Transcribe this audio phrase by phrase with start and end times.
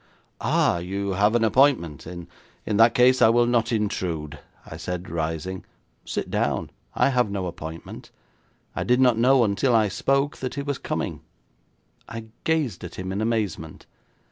[0.39, 2.07] 'Ah, you have an appointment.
[2.07, 2.27] In
[2.65, 5.63] that case I will not intrude,' I said, rising.
[6.05, 8.09] 'Sit down; I have no appointment.
[8.75, 11.21] I did not know until I spoke that he was coming.'
[12.09, 13.85] I gazed at him in amazement.